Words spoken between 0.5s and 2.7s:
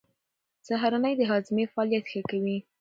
سهارنۍ د هاضمې فعالیت ښه کوي.